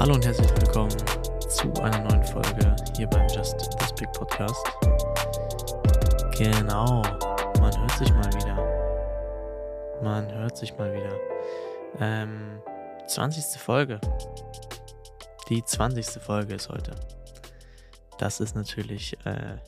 [0.00, 0.96] Hallo und herzlich willkommen
[1.46, 4.64] zu einer neuen Folge hier beim Just This Big Podcast.
[6.38, 7.02] Genau,
[7.60, 10.00] man hört sich mal wieder.
[10.02, 11.14] Man hört sich mal wieder.
[11.98, 12.62] Ähm,
[13.08, 13.60] 20.
[13.60, 14.00] Folge.
[15.50, 16.22] Die 20.
[16.22, 16.94] Folge ist heute.
[18.16, 19.58] Das ist natürlich äh,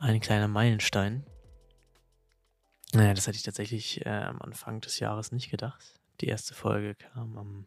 [0.00, 1.24] ein kleiner Meilenstein.
[2.92, 6.00] Naja, das hätte ich tatsächlich äh, am Anfang des Jahres nicht gedacht.
[6.20, 7.66] Die erste Folge kam am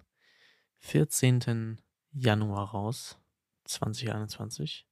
[0.80, 1.82] 14.
[2.12, 3.20] Januar raus,
[3.66, 4.88] 2021.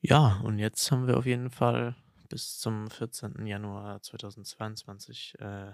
[0.00, 1.94] Ja, und jetzt haben wir auf jeden Fall
[2.28, 3.46] bis zum 14.
[3.46, 5.72] Januar 2022 äh,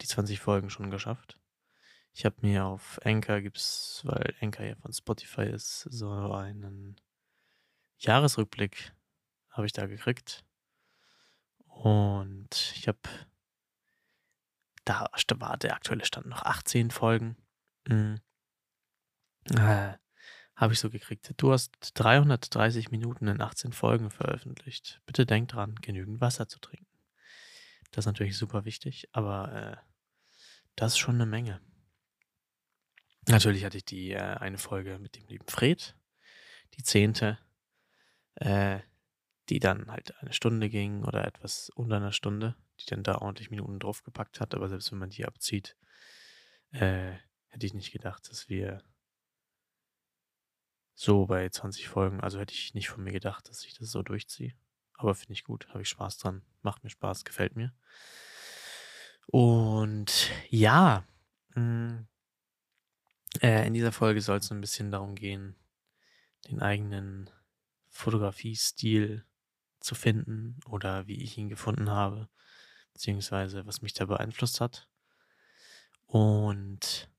[0.00, 1.38] die 20 Folgen schon geschafft.
[2.12, 6.96] Ich habe mir auf Anchor gibt's, weil Anchor ja von Spotify ist, so einen
[7.98, 8.94] Jahresrückblick
[9.50, 10.44] habe ich da gekriegt.
[11.66, 13.00] Und ich habe
[14.86, 17.36] da war der aktuelle Stand noch 18 Folgen.
[17.88, 18.20] Mhm.
[19.50, 19.94] Äh,
[20.54, 21.34] Habe ich so gekriegt.
[21.36, 25.02] Du hast 330 Minuten in 18 Folgen veröffentlicht.
[25.04, 26.86] Bitte denk dran, genügend Wasser zu trinken.
[27.90, 29.76] Das ist natürlich super wichtig, aber äh,
[30.76, 31.60] das ist schon eine Menge.
[33.28, 35.96] Natürlich hatte ich die äh, eine Folge mit dem lieben Fred,
[36.74, 37.38] die zehnte,
[38.36, 38.80] äh,
[39.48, 43.50] die dann halt eine Stunde ging oder etwas unter einer Stunde die dann da ordentlich
[43.50, 44.54] Minuten draufgepackt hat.
[44.54, 45.76] Aber selbst wenn man die abzieht,
[46.72, 47.12] äh,
[47.48, 48.82] hätte ich nicht gedacht, dass wir
[50.94, 54.02] so bei 20 Folgen, also hätte ich nicht von mir gedacht, dass ich das so
[54.02, 54.54] durchziehe.
[54.94, 57.74] Aber finde ich gut, habe ich Spaß dran, macht mir Spaß, gefällt mir.
[59.26, 61.04] Und ja,
[61.54, 62.08] mh, mm,
[63.42, 65.56] äh, in dieser Folge soll es ein bisschen darum gehen,
[66.48, 67.28] den eigenen
[67.90, 69.26] Fotografiestil
[69.80, 72.28] zu finden oder wie ich ihn gefunden habe
[72.96, 74.88] beziehungsweise was mich da beeinflusst hat.
[76.06, 77.10] Und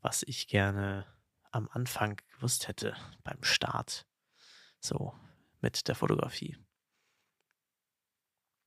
[0.00, 1.06] was ich gerne
[1.52, 4.08] am Anfang gewusst hätte beim Start,
[4.80, 5.14] so
[5.60, 6.58] mit der Fotografie.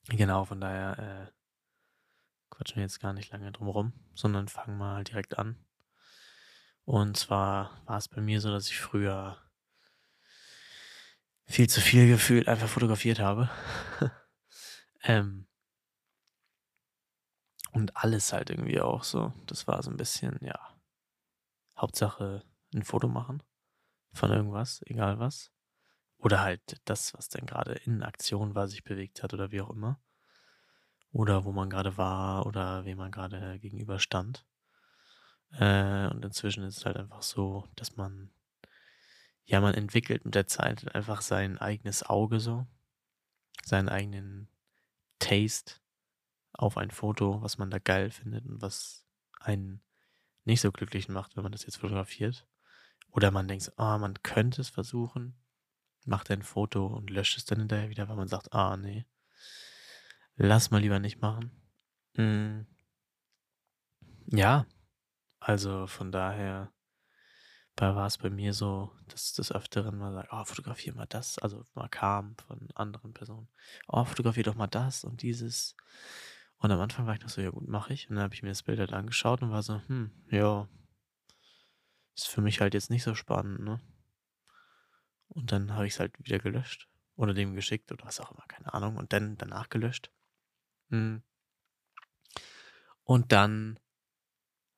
[0.07, 1.31] Genau, von daher äh,
[2.50, 5.66] quatschen wir jetzt gar nicht lange drum rum, sondern fangen mal direkt an.
[6.85, 9.38] Und zwar war es bei mir so, dass ich früher
[11.45, 13.50] viel zu viel gefühlt einfach fotografiert habe.
[15.03, 15.47] ähm,
[17.71, 19.33] und alles halt irgendwie auch so.
[19.47, 20.59] Das war so ein bisschen, ja.
[21.77, 22.43] Hauptsache
[22.73, 23.41] ein Foto machen
[24.13, 25.51] von irgendwas, egal was.
[26.17, 29.71] Oder halt das, was dann gerade in Aktion war, sich bewegt hat oder wie auch
[29.71, 29.99] immer.
[31.11, 34.45] Oder wo man gerade war oder wem man gerade gegenüber stand.
[35.53, 38.31] Äh, und inzwischen ist es halt einfach so, dass man,
[39.45, 42.67] ja, man entwickelt mit der Zeit einfach sein eigenes Auge so,
[43.65, 44.47] seinen eigenen
[45.19, 45.80] Taste
[46.53, 49.06] auf ein Foto, was man da geil findet und was
[49.39, 49.81] einen
[50.44, 52.47] nicht so glücklich macht, wenn man das jetzt fotografiert.
[53.12, 55.35] Oder man denkt, ah, man könnte es versuchen,
[56.06, 59.06] macht ein Foto und löscht es dann hinterher wieder, weil man sagt, ah, nee,
[60.35, 61.51] lass mal lieber nicht machen.
[62.16, 62.66] Hm.
[64.28, 64.66] Ja,
[65.40, 66.72] also von daher
[67.90, 71.66] war es bei mir so, dass des Öfteren mal sagt, oh, fotografier mal das, also
[71.73, 73.47] mal kam von anderen Personen,
[73.88, 75.75] oh, fotografier doch mal das und dieses.
[76.61, 78.07] Und am Anfang war ich noch so, ja gut, mache ich.
[78.07, 80.69] Und dann habe ich mir das Bild halt angeschaut und war so, hm, ja,
[82.16, 83.81] ist für mich halt jetzt nicht so spannend, ne?
[85.29, 86.88] Und dann habe ich es halt wieder gelöscht.
[87.16, 88.97] Oder dem geschickt oder was auch immer, keine Ahnung.
[88.97, 90.11] Und dann danach gelöscht.
[90.89, 91.23] Hm.
[93.05, 93.79] Und dann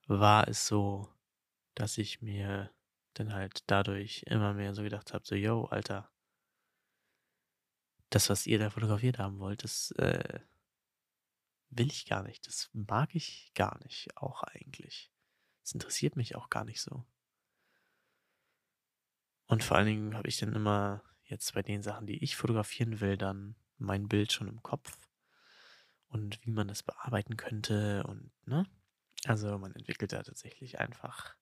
[0.08, 1.14] war es so,
[1.76, 2.72] dass ich mir
[3.16, 6.10] dann halt dadurch immer mehr so gedacht habe, so, yo, Alter,
[8.10, 10.40] das, was ihr da fotografiert haben wollt, das äh,
[11.78, 12.48] will ich gar nicht.
[12.48, 15.12] Das mag ich gar nicht, auch eigentlich.
[15.62, 17.06] Das interessiert mich auch gar nicht so.
[19.48, 23.00] Und vor allen Dingen habe ich dann immer jetzt bei den Sachen, die ich fotografieren
[23.00, 24.98] will, dann mein Bild schon im Kopf
[26.08, 28.66] und wie man das bearbeiten könnte und, ne?
[29.26, 31.36] Also man entwickelt da tatsächlich einfach,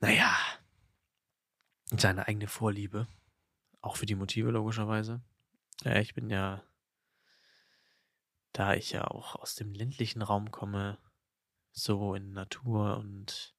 [0.00, 0.36] naja,
[1.86, 3.08] seine eigene Vorliebe.
[3.80, 5.22] Auch für die Motive logischerweise.
[5.82, 6.62] Ja, ich bin ja
[8.54, 10.98] da ich ja auch aus dem ländlichen Raum komme,
[11.72, 13.54] so in Natur und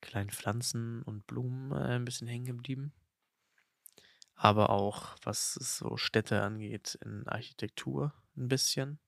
[0.00, 2.94] kleinen Pflanzen und Blumen äh, ein bisschen hängen geblieben.
[4.34, 8.98] Aber auch, was so Städte angeht, in Architektur ein bisschen.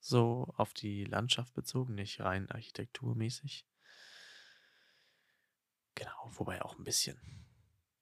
[0.00, 3.66] So auf die Landschaft bezogen, nicht rein architekturmäßig.
[5.94, 7.18] Genau, wobei auch ein bisschen.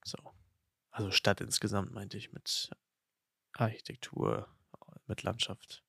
[0.05, 0.19] So.
[0.91, 2.71] Also Stadt insgesamt meinte ich mit
[3.53, 4.49] Architektur,
[5.07, 5.86] mit Landschaft.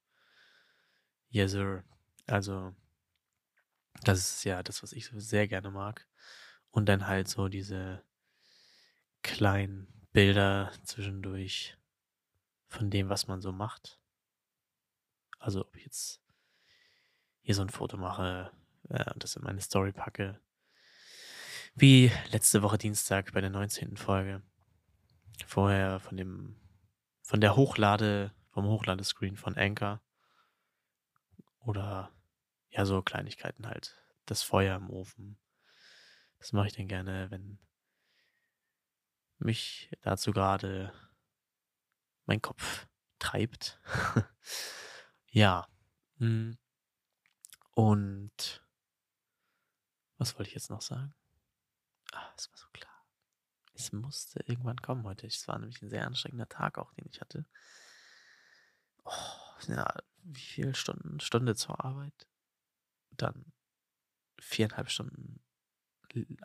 [1.30, 1.84] Yes, sir.
[2.28, 2.74] Also,
[4.04, 6.08] Das ist ja das, was ich so sehr gerne mag.
[6.72, 8.04] Und dann halt so diese
[9.24, 11.78] kleinen Bilder zwischendurch
[12.68, 14.00] von dem, was man so macht.
[15.40, 16.22] Also ob ich jetzt
[17.42, 18.52] hier so ein Foto mache
[18.90, 20.40] äh, und das in meine Story packe.
[21.76, 23.98] Wie letzte Woche Dienstag bei der 19.
[23.98, 24.42] Folge.
[25.46, 26.58] Vorher von dem,
[27.22, 30.02] von der Hochlade, vom Hochladescreen von Anchor.
[31.68, 32.16] Oder
[32.70, 34.02] ja, so Kleinigkeiten halt.
[34.26, 35.38] Das Feuer im Ofen.
[36.40, 37.60] Das mache ich dann gerne, wenn
[39.38, 40.94] mich dazu gerade
[42.26, 42.88] mein Kopf
[43.20, 43.82] treibt.
[45.32, 45.68] ja.
[46.20, 46.58] Hm.
[47.76, 48.66] Und
[50.18, 51.14] was wollte ich jetzt noch sagen?
[52.14, 53.06] Ah, es war so klar.
[53.74, 55.28] Es musste irgendwann kommen heute.
[55.28, 57.46] Es war nämlich ein sehr anstrengender Tag auch, den ich hatte.
[59.04, 59.12] Oh,
[59.68, 59.86] ja,
[60.28, 61.20] wie viele Stunden?
[61.20, 62.28] Stunde zur Arbeit.
[63.12, 63.52] Dann
[64.40, 65.42] viereinhalb Stunden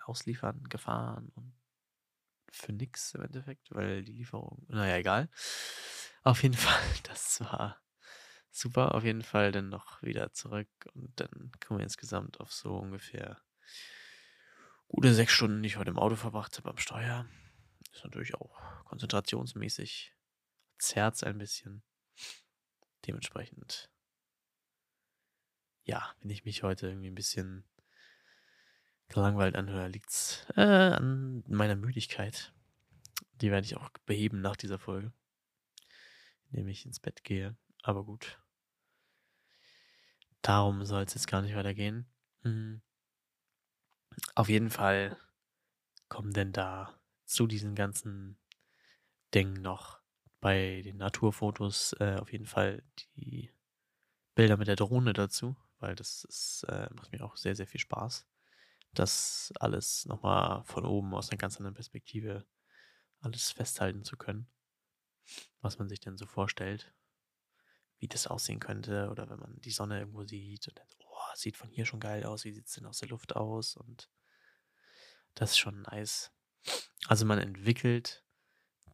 [0.05, 1.55] ausliefern, gefahren und
[2.51, 5.31] für nix im Endeffekt, weil die Lieferung, naja, egal.
[6.23, 7.81] Auf jeden Fall, das war
[8.51, 8.95] super.
[8.95, 13.43] Auf jeden Fall dann noch wieder zurück und dann kommen wir insgesamt auf so ungefähr
[14.89, 17.27] gute sechs Stunden, die ich heute im Auto verbracht habe am Steuer.
[17.93, 20.15] Ist natürlich auch konzentrationsmäßig,
[20.79, 21.83] zerrt ein bisschen.
[23.07, 23.91] Dementsprechend,
[25.85, 27.65] ja, wenn ich mich heute irgendwie ein bisschen
[29.09, 32.53] gelangweilt anhöre, liegt es äh, an meiner Müdigkeit.
[33.41, 35.13] Die werde ich auch beheben nach dieser Folge,
[36.51, 37.57] indem ich ins Bett gehe.
[37.83, 38.39] Aber gut.
[40.41, 42.07] Darum soll es jetzt gar nicht weitergehen.
[42.43, 42.83] Mhm.
[44.35, 45.17] Auf jeden Fall
[46.09, 48.39] kommen denn da zu diesen ganzen
[49.35, 50.02] Dingen noch
[50.43, 52.83] bei den Naturfotos äh, auf jeden Fall
[53.17, 53.51] die
[54.35, 57.81] Bilder mit der Drohne dazu, weil das ist, äh, macht mir auch sehr, sehr viel
[57.81, 58.27] Spaß
[58.93, 62.47] das alles nochmal von oben aus einer ganz anderen Perspektive
[63.21, 64.51] alles festhalten zu können,
[65.61, 66.93] was man sich denn so vorstellt,
[67.99, 71.57] wie das aussehen könnte oder wenn man die Sonne irgendwo sieht und denkt, oh, sieht
[71.57, 74.11] von hier schon geil aus, wie sieht es denn aus der Luft aus und
[75.35, 76.31] das ist schon nice.
[77.07, 78.25] Also man entwickelt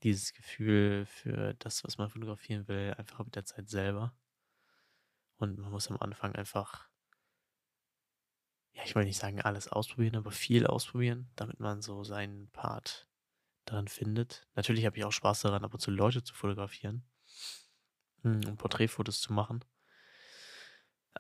[0.02, 4.14] dieses Gefühl für das, was man fotografieren will, einfach mit der Zeit selber.
[5.36, 6.88] Und man muss am Anfang einfach
[8.78, 13.08] ja, ich will nicht sagen, alles ausprobieren, aber viel ausprobieren, damit man so seinen Part
[13.64, 14.46] daran findet.
[14.54, 17.02] Natürlich habe ich auch Spaß daran, ab und zu Leute zu fotografieren
[18.22, 19.64] hm, und Porträtfotos zu machen.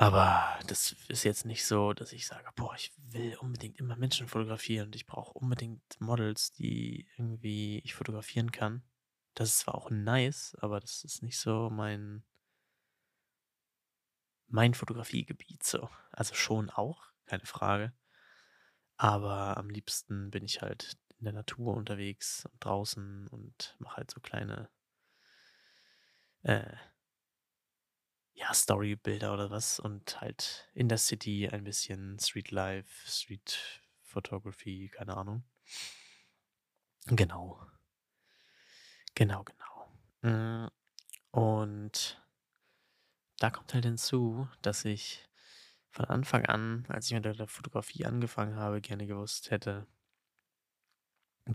[0.00, 4.28] Aber das ist jetzt nicht so, dass ich sage, boah, ich will unbedingt immer Menschen
[4.28, 8.84] fotografieren und ich brauche unbedingt Models, die irgendwie ich fotografieren kann.
[9.34, 12.22] Das ist zwar auch nice, aber das ist nicht so mein
[14.46, 15.90] mein Fotografiegebiet so.
[16.12, 17.92] Also schon auch, keine Frage.
[18.96, 24.12] Aber am liebsten bin ich halt in der Natur unterwegs und draußen und mache halt
[24.12, 24.70] so kleine
[26.42, 26.76] äh,
[28.38, 34.90] ja, Storybilder oder was und halt in der City ein bisschen Street Life, Street Photography,
[34.94, 35.44] keine Ahnung.
[37.06, 37.58] Genau.
[39.14, 39.88] Genau, genau.
[40.22, 40.68] Mm,
[41.32, 42.22] und
[43.38, 45.28] da kommt halt hinzu, dass ich
[45.90, 49.86] von Anfang an, als ich mit der Fotografie angefangen habe, gerne gewusst hätte,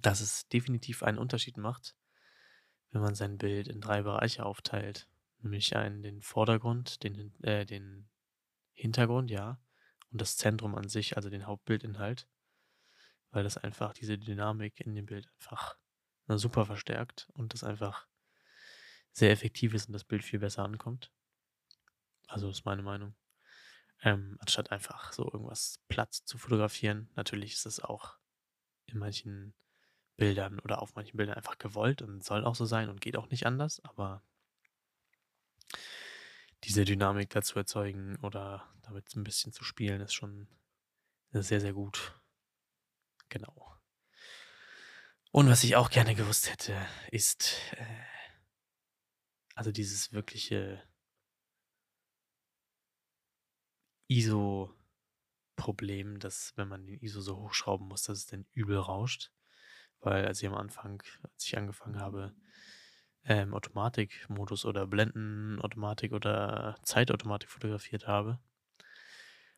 [0.01, 1.95] dass es definitiv einen Unterschied macht,
[2.91, 5.07] wenn man sein Bild in drei Bereiche aufteilt.
[5.43, 8.09] Nämlich einen den Vordergrund, den, äh, den
[8.73, 9.59] Hintergrund, ja,
[10.11, 12.27] und das Zentrum an sich, also den Hauptbildinhalt,
[13.31, 15.77] weil das einfach diese Dynamik in dem Bild einfach
[16.27, 18.07] na, super verstärkt und das einfach
[19.11, 21.11] sehr effektiv ist und das Bild viel besser ankommt.
[22.27, 23.15] Also ist meine Meinung.
[24.01, 27.09] Ähm, anstatt einfach so irgendwas platt zu fotografieren.
[27.15, 28.17] Natürlich ist es auch
[28.85, 29.53] in manchen
[30.15, 33.29] Bildern oder auf manchen Bildern einfach gewollt und soll auch so sein und geht auch
[33.29, 34.23] nicht anders, aber
[36.63, 40.47] diese Dynamik dazu erzeugen oder damit ein bisschen zu spielen, ist schon
[41.31, 42.13] sehr, sehr gut.
[43.29, 43.75] Genau.
[45.31, 46.75] Und was ich auch gerne gewusst hätte,
[47.11, 47.85] ist äh,
[49.55, 50.83] also dieses wirkliche
[54.07, 59.31] ISO-Problem, dass wenn man den ISO so hochschrauben muss, dass es dann übel rauscht.
[60.01, 62.35] Weil als ich am Anfang, als ich angefangen habe,
[63.25, 68.39] ähm, Automatikmodus oder Blendenautomatik oder Zeitautomatik fotografiert habe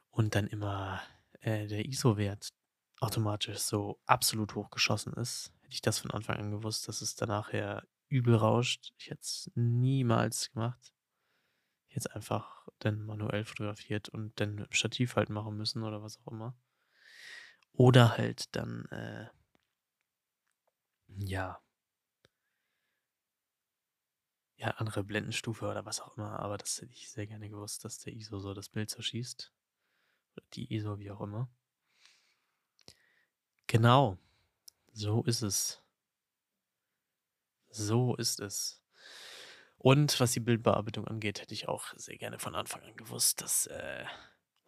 [0.10, 1.02] und dann immer
[1.42, 2.50] äh, der ISO-Wert
[3.00, 7.54] automatisch so absolut hochgeschossen ist, hätte ich das von Anfang an gewusst, dass es danach
[7.54, 8.94] ja übel rauscht.
[8.98, 10.94] Ich hätte es niemals gemacht.
[11.90, 16.32] jetzt einfach dann manuell fotografiert und dann dem Stativ halt machen müssen oder was auch
[16.32, 16.56] immer.
[17.72, 19.28] Oder halt dann, äh,
[21.08, 21.60] ja,
[24.58, 28.00] ja, andere Blendenstufe oder was auch immer, aber das hätte ich sehr gerne gewusst, dass
[28.00, 29.52] der ISO so das Bild zerschießt.
[30.36, 31.50] Oder die ISO, wie auch immer.
[33.68, 34.18] Genau,
[34.94, 35.82] so ist es.
[37.70, 38.82] So ist es.
[39.78, 43.68] Und was die Bildbearbeitung angeht, hätte ich auch sehr gerne von Anfang an gewusst, dass
[43.68, 44.06] äh,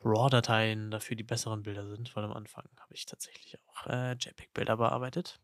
[0.04, 4.78] RAW-Dateien dafür die besseren Bilder sind, weil am Anfang habe ich tatsächlich auch äh, JPEG-Bilder
[4.78, 5.40] bearbeitet.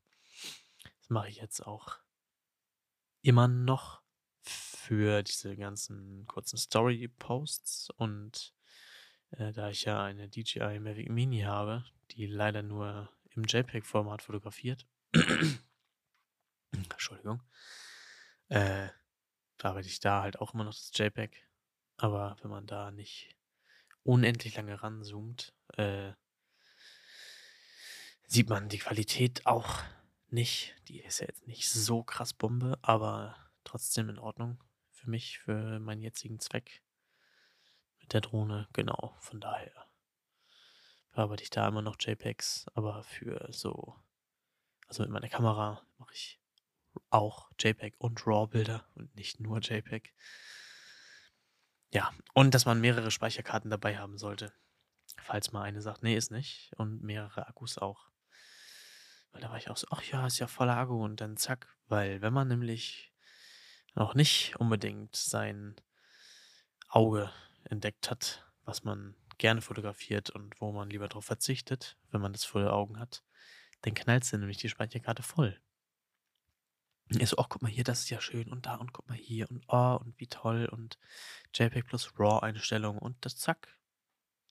[0.99, 1.97] Das mache ich jetzt auch
[3.21, 4.02] immer noch
[4.83, 8.53] für diese ganzen kurzen Story-Posts und
[9.31, 14.85] äh, da ich ja eine DJI Mavic Mini habe, die leider nur im JPEG-Format fotografiert,
[16.71, 17.41] Entschuldigung,
[18.49, 18.89] äh,
[19.57, 21.47] bearbeite ich da halt auch immer noch das JPEG.
[21.95, 23.37] Aber wenn man da nicht
[24.03, 26.11] unendlich lange ranzoomt, äh,
[28.27, 29.81] sieht man die Qualität auch
[30.29, 30.75] nicht.
[30.89, 34.61] Die ist ja jetzt nicht so krass Bombe, aber trotzdem in Ordnung
[35.03, 36.81] für mich, für meinen jetzigen Zweck
[37.99, 38.69] mit der Drohne.
[38.73, 39.87] Genau, von daher
[41.11, 43.99] bearbeite ich da immer noch JPEGs, aber für so,
[44.87, 46.39] also mit meiner Kamera mache ich
[47.09, 50.13] auch JPEG und RAW-Bilder und nicht nur JPEG.
[51.91, 54.53] Ja, und dass man mehrere Speicherkarten dabei haben sollte.
[55.17, 56.71] Falls mal eine sagt, nee, ist nicht.
[56.77, 58.09] Und mehrere Akkus auch.
[59.31, 61.75] Weil da war ich auch so, ach ja, ist ja voller Akku und dann zack.
[61.87, 63.12] Weil wenn man nämlich
[63.95, 65.75] noch nicht unbedingt sein
[66.89, 67.31] Auge
[67.65, 72.45] entdeckt hat, was man gerne fotografiert und wo man lieber darauf verzichtet, wenn man das
[72.45, 73.23] vor Augen hat,
[73.81, 75.59] dann knallt sie nämlich die Speicherkarte voll.
[77.09, 79.17] Ich so, oh, guck mal hier, das ist ja schön und da und guck mal
[79.17, 80.97] hier und oh, und wie toll und
[81.53, 83.77] JPEG plus RAW-Einstellung und das zack,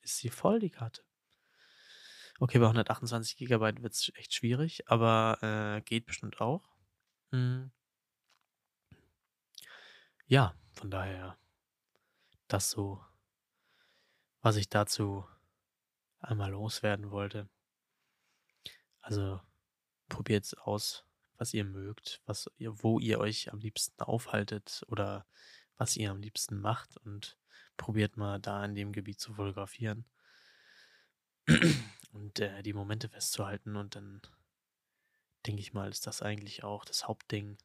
[0.03, 1.03] ist sie voll, die Karte.
[2.39, 6.69] Okay, bei 128 GB wird es echt schwierig, aber äh, geht bestimmt auch.
[7.31, 7.71] Hm.
[10.33, 11.37] Ja, von daher
[12.49, 13.05] das so,
[14.41, 15.27] was ich dazu
[16.21, 17.51] einmal loswerden wollte.
[19.03, 19.43] Also
[20.09, 21.05] probiert es aus
[21.37, 25.27] was ihr mögt, was ihr, wo ihr euch am liebsten aufhaltet oder
[25.77, 27.37] was ihr am liebsten macht und
[27.77, 30.07] probiert mal da in dem Gebiet zu fotografieren
[32.13, 34.23] und äh, die Momente festzuhalten und dann
[35.45, 37.59] denke ich mal, ist das eigentlich auch das Hauptding,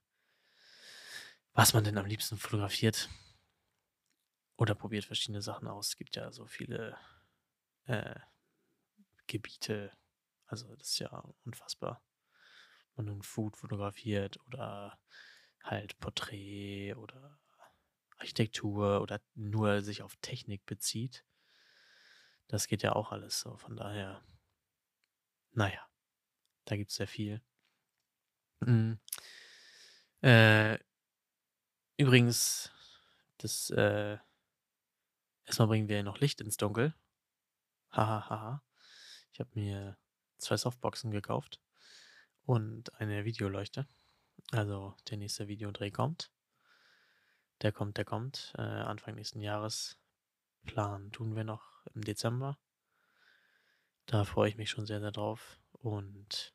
[1.57, 3.09] was man denn am liebsten fotografiert
[4.57, 5.89] oder probiert verschiedene Sachen aus.
[5.89, 6.95] Es gibt ja so viele
[7.85, 8.19] äh,
[9.25, 9.91] Gebiete,
[10.45, 11.09] also das ist ja
[11.43, 12.03] unfassbar
[12.95, 14.99] man nun Food fotografiert oder
[15.63, 17.39] halt Porträt oder
[18.17, 21.25] Architektur oder nur sich auf Technik bezieht.
[22.47, 23.57] Das geht ja auch alles so.
[23.57, 24.23] Von daher,
[25.53, 25.87] naja,
[26.65, 27.41] da gibt es sehr viel.
[28.61, 28.99] Mhm.
[30.21, 30.79] Äh,
[31.97, 32.71] übrigens,
[33.37, 34.17] das, äh,
[35.45, 36.93] erstmal bringen wir noch Licht ins Dunkel.
[37.91, 38.29] Hahaha.
[38.29, 38.63] Ha, ha.
[39.31, 39.97] Ich habe mir
[40.37, 41.61] zwei Softboxen gekauft
[42.43, 43.87] und eine Videoleuchte.
[44.51, 46.31] Also der nächste Videodreh kommt.
[47.61, 48.53] Der kommt, der kommt.
[48.57, 49.97] Äh, Anfang nächsten Jahres.
[50.65, 52.57] Plan tun wir noch im Dezember.
[54.05, 55.59] Da freue ich mich schon sehr, sehr drauf.
[55.71, 56.53] Und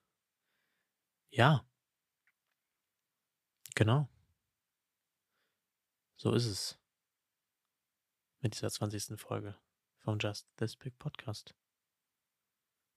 [1.30, 1.64] ja,
[3.74, 4.08] genau.
[6.22, 6.78] So ist es.
[8.42, 9.20] Mit dieser 20.
[9.20, 9.58] Folge
[9.98, 11.56] vom Just This Big Podcast.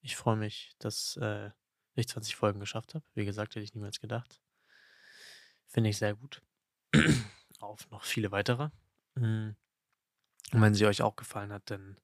[0.02, 1.50] Ich freue mich, dass äh,
[1.96, 3.04] ich 20 Folgen geschafft habe.
[3.16, 4.44] Wie gesagt, hätte ich niemals gedacht.
[5.66, 6.44] Finde ich sehr gut.
[7.60, 8.70] Auf noch viele weitere.
[9.16, 9.56] Hm.
[10.52, 12.00] Und wenn sie euch auch gefallen hat, dann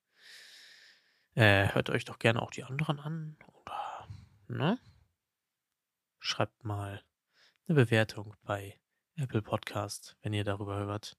[1.36, 3.38] äh, hört euch doch gerne auch die anderen an.
[3.46, 4.08] Oder,
[4.48, 4.80] ne?
[6.18, 7.06] Schreibt mal
[7.68, 8.82] eine Bewertung bei
[9.18, 11.18] Apple Podcast, wenn ihr darüber hört.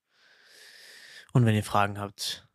[1.32, 2.48] Und wenn ihr Fragen habt,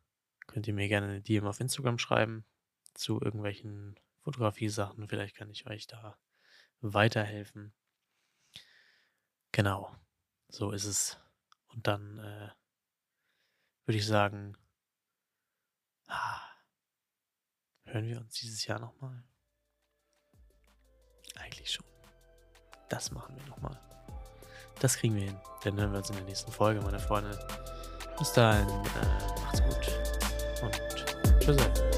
[0.46, 2.46] könnt ihr mir gerne eine DM auf Instagram schreiben
[2.94, 5.08] zu irgendwelchen Fotografie-Sachen.
[5.08, 6.18] Vielleicht kann ich euch da
[6.82, 7.74] weiterhelfen.
[9.52, 9.96] Genau,
[10.50, 11.20] so ist es.
[11.70, 12.52] Und dann äh,
[13.86, 14.58] würde ich sagen,
[16.08, 16.42] ah,
[17.86, 19.24] hören wir uns dieses Jahr nochmal?
[21.36, 21.86] Eigentlich schon.
[22.90, 23.97] Das machen wir nochmal.
[24.80, 25.36] Das kriegen wir hin.
[25.64, 27.38] Dann hören wir uns in der nächsten Folge, meine Freunde.
[28.18, 30.82] Bis dahin, äh, macht's gut und
[31.40, 31.97] tschüss.